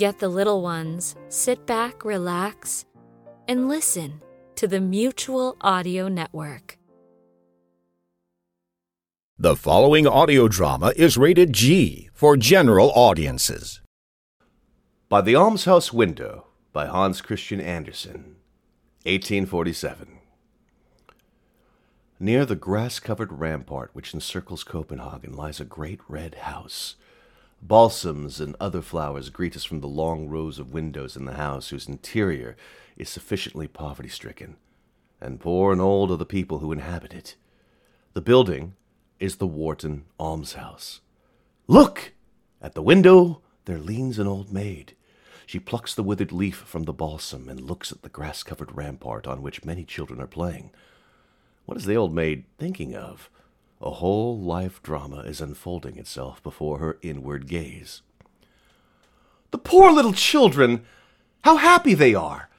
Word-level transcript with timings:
Get 0.00 0.18
the 0.18 0.30
little 0.30 0.62
ones, 0.62 1.14
sit 1.28 1.66
back, 1.66 2.06
relax, 2.06 2.86
and 3.46 3.68
listen 3.68 4.22
to 4.54 4.66
the 4.66 4.80
Mutual 4.80 5.58
Audio 5.60 6.08
Network. 6.08 6.78
The 9.38 9.54
following 9.54 10.06
audio 10.06 10.48
drama 10.48 10.94
is 10.96 11.18
rated 11.18 11.52
G 11.52 12.08
for 12.14 12.38
general 12.38 12.90
audiences. 12.94 13.82
By 15.10 15.20
the 15.20 15.34
Almshouse 15.34 15.92
Window 15.92 16.46
by 16.72 16.86
Hans 16.86 17.20
Christian 17.20 17.60
Andersen, 17.60 18.36
1847. 19.04 20.18
Near 22.18 22.46
the 22.46 22.56
grass 22.56 23.00
covered 23.00 23.32
rampart 23.32 23.90
which 23.92 24.14
encircles 24.14 24.64
Copenhagen 24.64 25.34
lies 25.34 25.60
a 25.60 25.66
great 25.66 26.00
red 26.08 26.36
house. 26.36 26.96
Balsams 27.62 28.40
and 28.40 28.56
other 28.58 28.82
flowers 28.82 29.28
greet 29.28 29.54
us 29.54 29.64
from 29.64 29.80
the 29.80 29.86
long 29.86 30.28
rows 30.28 30.58
of 30.58 30.72
windows 30.72 31.16
in 31.16 31.26
the 31.26 31.34
house, 31.34 31.68
whose 31.68 31.88
interior 31.88 32.56
is 32.96 33.08
sufficiently 33.08 33.68
poverty 33.68 34.08
stricken, 34.08 34.56
and 35.20 35.40
poor 35.40 35.72
and 35.72 35.80
old 35.80 36.10
are 36.10 36.16
the 36.16 36.24
people 36.24 36.60
who 36.60 36.72
inhabit 36.72 37.12
it. 37.12 37.36
The 38.14 38.22
building 38.22 38.74
is 39.18 39.36
the 39.36 39.46
Wharton 39.46 40.06
Almshouse. 40.18 41.00
Look! 41.66 42.12
At 42.62 42.74
the 42.74 42.82
window 42.82 43.42
there 43.66 43.78
leans 43.78 44.18
an 44.18 44.26
old 44.26 44.52
maid. 44.52 44.94
She 45.46 45.58
plucks 45.58 45.94
the 45.94 46.02
withered 46.02 46.32
leaf 46.32 46.56
from 46.56 46.84
the 46.84 46.92
balsam 46.92 47.48
and 47.48 47.60
looks 47.60 47.92
at 47.92 48.02
the 48.02 48.08
grass 48.08 48.42
covered 48.42 48.76
rampart 48.76 49.26
on 49.26 49.42
which 49.42 49.64
many 49.64 49.84
children 49.84 50.20
are 50.20 50.26
playing. 50.26 50.70
What 51.66 51.76
is 51.76 51.84
the 51.84 51.96
old 51.96 52.14
maid 52.14 52.44
thinking 52.58 52.94
of? 52.94 53.30
A 53.80 53.90
whole 53.92 54.38
life 54.38 54.82
drama 54.82 55.20
is 55.20 55.40
unfolding 55.40 55.96
itself 55.96 56.42
before 56.42 56.78
her 56.78 56.98
inward 57.00 57.48
gaze. 57.48 58.02
The 59.52 59.58
poor 59.58 59.90
little 59.90 60.12
children! 60.12 60.84
How 61.44 61.56
happy 61.56 61.94
they 61.94 62.14
are! 62.14 62.50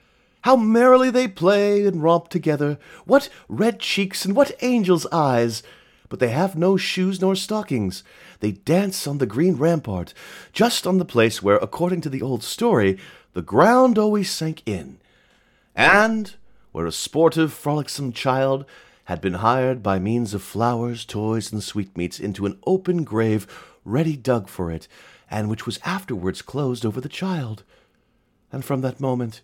How 0.41 0.55
merrily 0.55 1.11
they 1.11 1.27
play 1.27 1.85
and 1.85 2.01
romp 2.01 2.29
together! 2.29 2.79
What 3.05 3.29
red 3.47 3.79
cheeks 3.79 4.25
and 4.25 4.35
what 4.35 4.57
angels' 4.61 5.05
eyes! 5.11 5.61
But 6.09 6.19
they 6.19 6.29
have 6.29 6.57
no 6.57 6.75
shoes 6.75 7.21
nor 7.21 7.35
stockings. 7.35 8.03
They 8.39 8.53
dance 8.53 9.05
on 9.05 9.19
the 9.19 9.27
green 9.27 9.57
rampart, 9.57 10.15
just 10.51 10.87
on 10.87 10.97
the 10.97 11.05
place 11.05 11.43
where, 11.43 11.57
according 11.57 12.01
to 12.01 12.09
the 12.09 12.23
old 12.23 12.43
story, 12.43 12.97
the 13.33 13.43
ground 13.43 13.99
always 13.99 14.31
sank 14.31 14.63
in, 14.65 14.99
and 15.75 16.35
where 16.71 16.87
a 16.87 16.91
sportive, 16.91 17.53
frolicsome 17.53 18.11
child 18.11 18.65
had 19.05 19.21
been 19.21 19.35
hired 19.35 19.81
by 19.81 19.99
means 19.99 20.33
of 20.33 20.41
flowers, 20.41 21.05
toys, 21.05 21.51
and 21.51 21.63
sweetmeats 21.63 22.19
into 22.19 22.45
an 22.45 22.59
open 22.65 23.03
grave 23.03 23.47
ready 23.83 24.15
dug 24.15 24.47
for 24.47 24.71
it, 24.71 24.87
and 25.29 25.49
which 25.49 25.65
was 25.65 25.79
afterwards 25.83 26.41
closed 26.41 26.85
over 26.85 27.01
the 27.01 27.09
child. 27.09 27.63
And 28.51 28.63
from 28.63 28.81
that 28.81 28.99
moment, 28.99 29.41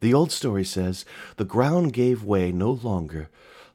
the 0.00 0.14
old 0.14 0.30
story 0.30 0.64
says, 0.64 1.04
the 1.36 1.44
ground 1.44 1.92
gave 1.92 2.22
way 2.24 2.52
no 2.52 2.70
longer. 2.70 3.28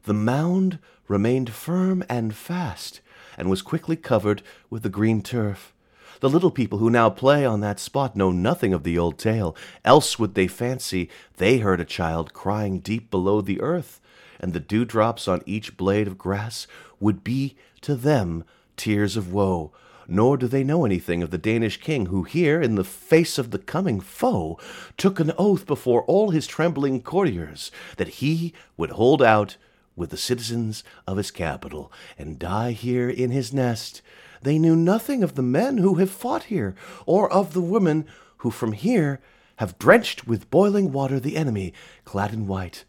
The 0.04 0.14
mound 0.14 0.80
remained 1.08 1.52
firm 1.52 2.04
and 2.10 2.36
fast, 2.36 3.02
and 3.38 3.50
was 3.50 3.62
quickly 3.62 3.96
covered 3.96 4.42
with 4.70 4.84
the 4.84 4.90
green 4.90 5.22
turf. 5.22 5.74
The 6.20 6.30
little 6.30 6.52
people 6.52 6.78
who 6.78 6.90
now 6.90 7.10
play 7.10 7.46
on 7.46 7.60
that 7.62 7.80
spot 7.80 8.16
know 8.16 8.32
nothing 8.32 8.74
of 8.74 8.84
the 8.84 8.98
old 8.98 9.18
tale, 9.18 9.56
else 9.84 10.18
would 10.18 10.36
they 10.36 10.48
fancy 10.48 11.10
they 11.36 11.58
heard 11.58 11.82
a 11.82 11.86
child 11.86 12.34
crying 12.34 12.80
deep 12.80 13.12
below 13.12 13.42
the 13.42 13.60
earth, 13.60 14.00
and 14.44 14.52
the 14.52 14.60
dewdrops 14.60 15.26
on 15.26 15.42
each 15.46 15.78
blade 15.78 16.06
of 16.06 16.18
grass 16.18 16.68
would 17.00 17.24
be 17.24 17.56
to 17.80 17.96
them 17.96 18.44
tears 18.76 19.16
of 19.16 19.32
woe. 19.32 19.72
Nor 20.06 20.36
do 20.36 20.48
they 20.48 20.66
know 20.66 20.84
anything 20.84 21.24
of 21.24 21.32
the 21.32 21.38
Danish 21.38 21.80
king, 21.80 22.08
who 22.08 22.24
here, 22.24 22.62
in 22.62 22.76
the 22.76 22.84
face 22.84 23.38
of 23.38 23.52
the 23.52 23.58
coming 23.58 24.02
foe, 24.02 24.60
took 24.98 25.22
an 25.22 25.32
oath 25.38 25.66
before 25.66 26.04
all 26.04 26.32
his 26.32 26.46
trembling 26.46 27.02
courtiers 27.02 27.72
that 27.96 28.20
he 28.20 28.54
would 28.76 28.90
hold 28.90 29.24
out 29.24 29.56
with 29.96 30.10
the 30.10 30.18
citizens 30.18 30.84
of 31.08 31.16
his 31.16 31.32
capital, 31.32 31.90
and 32.18 32.38
die 32.38 32.72
here 32.72 33.10
in 33.10 33.32
his 33.32 33.54
nest. 33.54 34.02
They 34.42 34.60
knew 34.60 34.76
nothing 34.76 35.24
of 35.24 35.36
the 35.36 35.42
men 35.42 35.78
who 35.78 35.96
have 35.96 36.12
fought 36.12 36.44
here, 36.44 36.76
or 37.06 37.32
of 37.32 37.54
the 37.54 37.62
women 37.62 38.06
who 38.40 38.52
from 38.52 38.74
here 38.74 39.22
have 39.56 39.80
drenched 39.80 40.28
with 40.28 40.50
boiling 40.50 40.92
water 40.92 41.18
the 41.18 41.38
enemy, 41.38 41.74
clad 42.04 42.34
in 42.34 42.46
white, 42.46 42.84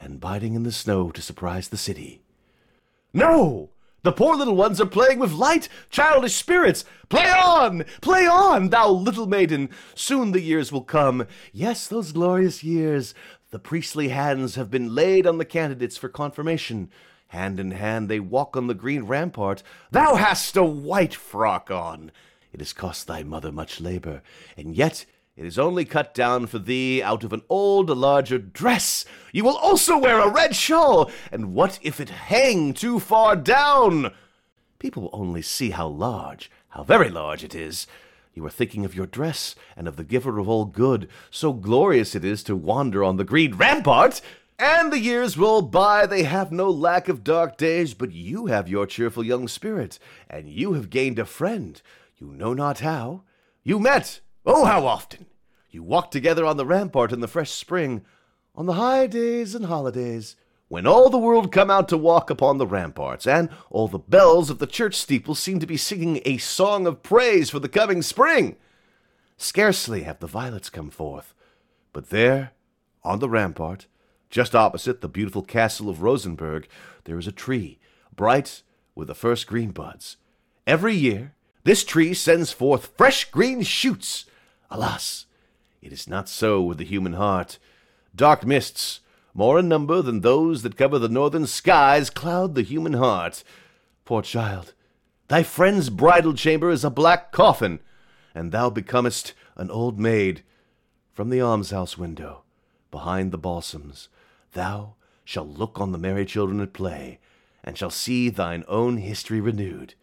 and 0.00 0.20
biding 0.20 0.54
in 0.54 0.62
the 0.62 0.72
snow 0.72 1.10
to 1.10 1.22
surprise 1.22 1.68
the 1.68 1.76
city. 1.76 2.22
No! 3.12 3.70
The 4.02 4.12
poor 4.12 4.34
little 4.34 4.56
ones 4.56 4.80
are 4.80 4.86
playing 4.86 5.18
with 5.18 5.32
light, 5.32 5.68
childish 5.90 6.34
spirits. 6.34 6.86
Play 7.10 7.28
on! 7.28 7.84
Play 8.00 8.26
on, 8.26 8.70
thou 8.70 8.88
little 8.90 9.26
maiden! 9.26 9.68
Soon 9.94 10.32
the 10.32 10.40
years 10.40 10.72
will 10.72 10.84
come. 10.84 11.26
Yes, 11.52 11.86
those 11.86 12.12
glorious 12.12 12.64
years. 12.64 13.12
The 13.50 13.58
priestly 13.58 14.08
hands 14.08 14.54
have 14.54 14.70
been 14.70 14.94
laid 14.94 15.26
on 15.26 15.36
the 15.36 15.44
candidates 15.44 15.98
for 15.98 16.08
confirmation. 16.08 16.88
Hand 17.28 17.60
in 17.60 17.72
hand 17.72 18.08
they 18.08 18.20
walk 18.20 18.56
on 18.56 18.68
the 18.68 18.74
green 18.74 19.02
rampart. 19.02 19.62
Thou 19.90 20.14
hast 20.14 20.56
a 20.56 20.64
white 20.64 21.14
frock 21.14 21.70
on. 21.70 22.10
It 22.52 22.60
has 22.60 22.72
cost 22.72 23.06
thy 23.06 23.22
mother 23.22 23.52
much 23.52 23.80
labor, 23.80 24.22
and 24.56 24.74
yet 24.74 25.04
it 25.36 25.46
is 25.46 25.58
only 25.58 25.84
cut 25.84 26.12
down 26.14 26.46
for 26.46 26.58
thee 26.58 27.02
out 27.02 27.24
of 27.24 27.32
an 27.32 27.42
old, 27.48 27.88
larger 27.88 28.38
dress. 28.38 29.04
You 29.32 29.44
will 29.44 29.56
also 29.56 29.96
wear 29.96 30.20
a 30.20 30.28
red 30.28 30.54
shawl, 30.54 31.10
and 31.32 31.54
what 31.54 31.78
if 31.82 32.00
it 32.00 32.10
hang 32.10 32.74
too 32.74 33.00
far 33.00 33.36
down? 33.36 34.12
People 34.78 35.04
will 35.04 35.10
only 35.12 35.42
see 35.42 35.70
how 35.70 35.88
large, 35.88 36.50
how 36.70 36.82
very 36.82 37.08
large 37.08 37.44
it 37.44 37.54
is. 37.54 37.86
You 38.34 38.44
are 38.46 38.50
thinking 38.50 38.84
of 38.84 38.94
your 38.94 39.06
dress 39.06 39.54
and 39.76 39.88
of 39.88 39.96
the 39.96 40.04
giver 40.04 40.38
of 40.38 40.48
all 40.48 40.64
good. 40.64 41.08
So 41.30 41.52
glorious 41.52 42.14
it 42.14 42.24
is 42.24 42.42
to 42.44 42.56
wander 42.56 43.02
on 43.02 43.16
the 43.16 43.24
green 43.24 43.54
rampart. 43.54 44.20
And 44.58 44.92
the 44.92 44.98
years 44.98 45.38
roll 45.38 45.62
by, 45.62 46.06
they 46.06 46.24
have 46.24 46.52
no 46.52 46.70
lack 46.70 47.08
of 47.08 47.24
dark 47.24 47.56
days, 47.56 47.94
but 47.94 48.12
you 48.12 48.46
have 48.46 48.68
your 48.68 48.86
cheerful 48.86 49.24
young 49.24 49.48
spirit, 49.48 49.98
and 50.28 50.50
you 50.50 50.74
have 50.74 50.90
gained 50.90 51.18
a 51.18 51.24
friend. 51.24 51.80
You 52.18 52.28
know 52.32 52.52
not 52.52 52.80
how. 52.80 53.22
You 53.62 53.78
met, 53.78 54.20
oh, 54.46 54.64
how 54.64 54.86
often! 54.86 55.26
You 55.70 55.82
walked 55.82 56.12
together 56.12 56.44
on 56.44 56.56
the 56.56 56.66
rampart 56.66 57.12
in 57.12 57.20
the 57.20 57.28
fresh 57.28 57.50
spring, 57.50 58.04
on 58.54 58.66
the 58.66 58.74
high 58.74 59.06
days 59.06 59.54
and 59.54 59.66
holidays, 59.66 60.36
when 60.68 60.86
all 60.86 61.10
the 61.10 61.18
world 61.18 61.52
come 61.52 61.70
out 61.70 61.88
to 61.88 61.96
walk 61.96 62.30
upon 62.30 62.58
the 62.58 62.66
ramparts, 62.66 63.26
and 63.26 63.48
all 63.70 63.88
the 63.88 63.98
bells 63.98 64.50
of 64.50 64.58
the 64.58 64.66
church 64.66 64.94
steeples 64.94 65.38
seem 65.38 65.58
to 65.60 65.66
be 65.66 65.76
singing 65.76 66.20
a 66.24 66.38
song 66.38 66.86
of 66.86 67.02
praise 67.02 67.50
for 67.50 67.58
the 67.58 67.68
coming 67.68 68.02
spring. 68.02 68.56
Scarcely 69.36 70.02
have 70.02 70.20
the 70.20 70.26
violets 70.26 70.70
come 70.70 70.90
forth, 70.90 71.34
but 71.92 72.10
there, 72.10 72.52
on 73.02 73.18
the 73.18 73.28
rampart, 73.28 73.86
just 74.28 74.54
opposite 74.54 75.00
the 75.00 75.08
beautiful 75.08 75.42
castle 75.42 75.88
of 75.88 76.02
Rosenberg, 76.02 76.68
there 77.04 77.18
is 77.18 77.26
a 77.26 77.32
tree, 77.32 77.78
bright 78.14 78.62
with 78.94 79.08
the 79.08 79.14
first 79.14 79.46
green 79.46 79.70
buds. 79.70 80.16
Every 80.66 80.94
year, 80.94 81.34
this 81.64 81.84
tree 81.84 82.14
sends 82.14 82.52
forth 82.52 82.92
fresh 82.96 83.30
green 83.30 83.62
shoots. 83.62 84.26
Alas, 84.70 85.26
it 85.82 85.92
is 85.92 86.06
not 86.06 86.28
so 86.28 86.62
with 86.62 86.78
the 86.78 86.84
human 86.84 87.14
heart. 87.14 87.58
Dark 88.14 88.46
mists, 88.46 89.00
more 89.34 89.58
in 89.58 89.68
number 89.68 90.00
than 90.00 90.20
those 90.20 90.62
that 90.62 90.76
cover 90.76 90.98
the 90.98 91.08
northern 91.08 91.46
skies, 91.46 92.08
cloud 92.10 92.54
the 92.54 92.62
human 92.62 92.92
heart. 92.92 93.42
Poor 94.04 94.22
child, 94.22 94.74
thy 95.28 95.42
friend's 95.42 95.90
bridal 95.90 96.34
chamber 96.34 96.70
is 96.70 96.84
a 96.84 96.90
black 96.90 97.32
coffin, 97.32 97.80
and 98.34 98.52
thou 98.52 98.70
becomest 98.70 99.34
an 99.56 99.70
old 99.70 99.98
maid. 99.98 100.42
From 101.12 101.30
the 101.30 101.40
almshouse 101.40 101.98
window, 101.98 102.44
behind 102.90 103.32
the 103.32 103.38
balsams, 103.38 104.08
thou 104.52 104.94
shalt 105.24 105.48
look 105.48 105.80
on 105.80 105.92
the 105.92 105.98
merry 105.98 106.24
children 106.24 106.60
at 106.60 106.72
play, 106.72 107.18
and 107.64 107.76
shall 107.76 107.90
see 107.90 108.30
thine 108.30 108.64
own 108.68 108.98
history 108.98 109.40
renewed. 109.40 109.94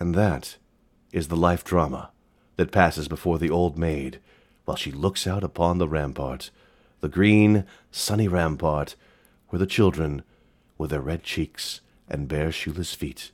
And 0.00 0.14
that 0.14 0.56
is 1.12 1.28
the 1.28 1.36
life 1.36 1.62
drama 1.62 2.10
that 2.56 2.72
passes 2.72 3.08
before 3.08 3.38
the 3.38 3.50
old 3.50 3.78
maid 3.78 4.20
while 4.64 4.76
she 4.76 4.90
looks 4.90 5.26
out 5.26 5.44
upon 5.44 5.78
the 5.78 5.88
rampart, 5.88 6.50
the 7.00 7.08
green, 7.08 7.64
sunny 7.90 8.28
rampart, 8.28 8.96
where 9.48 9.58
the 9.58 9.66
children, 9.66 10.22
with 10.78 10.90
their 10.90 11.00
red 11.00 11.22
cheeks 11.22 11.80
and 12.08 12.28
bare 12.28 12.50
shoeless 12.50 12.94
feet, 12.94 13.30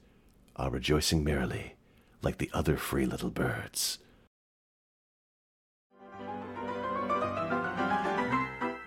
are 0.56 0.70
rejoicing 0.70 1.22
merrily 1.22 1.75
like 2.22 2.38
the 2.38 2.50
other 2.52 2.76
free 2.76 3.06
little 3.06 3.31
birds. 3.31 3.99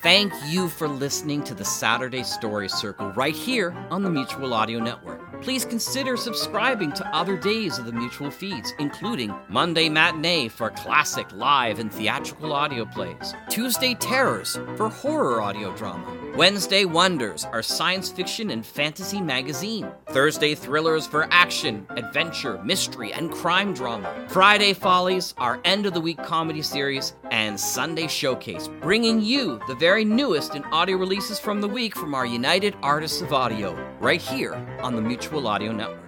Thank 0.03 0.33
you 0.47 0.67
for 0.67 0.89
listening 0.89 1.45
to 1.45 1.53
the 1.53 1.63
Saturday 1.63 2.23
Story 2.23 2.67
Circle 2.67 3.13
right 3.13 3.33
here 3.33 3.71
on 3.89 4.03
the 4.03 4.09
Mutual 4.09 4.53
Audio 4.53 4.79
Network. 4.79 5.41
Please 5.41 5.63
consider 5.63 6.17
subscribing 6.17 6.91
to 6.91 7.15
other 7.15 7.37
days 7.37 7.77
of 7.77 7.85
the 7.85 7.93
Mutual 7.93 8.29
feeds, 8.29 8.73
including 8.79 9.33
Monday 9.47 9.87
Matinee 9.87 10.49
for 10.49 10.71
classic 10.71 11.31
live 11.31 11.79
and 11.79 11.89
theatrical 11.89 12.51
audio 12.51 12.83
plays, 12.83 13.33
Tuesday 13.47 13.93
Terrors 13.93 14.59
for 14.75 14.89
horror 14.89 15.41
audio 15.41 15.73
drama, 15.73 16.05
Wednesday 16.35 16.83
Wonders, 16.83 17.45
our 17.45 17.61
science 17.61 18.09
fiction 18.09 18.49
and 18.49 18.65
fantasy 18.65 19.21
magazine, 19.21 19.87
Thursday 20.07 20.55
Thrillers 20.55 21.05
for 21.05 21.27
action, 21.29 21.85
adventure, 21.91 22.59
mystery, 22.63 23.13
and 23.13 23.31
crime 23.31 23.71
drama, 23.71 24.11
Friday 24.29 24.73
Follies, 24.73 25.35
our 25.37 25.61
end 25.63 25.85
of 25.85 25.93
the 25.93 26.01
week 26.01 26.17
comedy 26.23 26.63
series, 26.63 27.13
and 27.29 27.59
Sunday 27.59 28.07
Showcase, 28.07 28.67
bringing 28.81 29.21
you 29.21 29.61
the 29.67 29.75
very 29.75 30.03
newest 30.03 30.55
in 30.55 30.63
audio 30.65 30.97
releases 30.97 31.37
from 31.37 31.61
the 31.61 31.67
week 31.67 31.95
from 31.95 32.15
our 32.15 32.25
United 32.25 32.75
Artists 32.81 33.21
of 33.21 33.31
Audio, 33.31 33.77
right 33.99 34.19
here 34.21 34.55
on 34.81 34.95
the 34.95 35.01
Mutual 35.03 35.45
Audio 35.45 35.71
Network. 35.71 35.99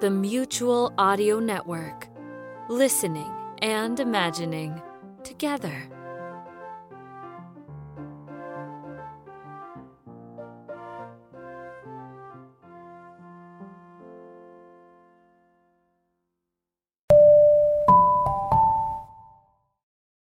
The 0.00 0.10
Mutual 0.10 0.92
Audio 0.98 1.40
Network. 1.40 2.08
Listening 2.68 3.41
and 3.62 4.00
imagining 4.00 4.82
together. 5.22 5.91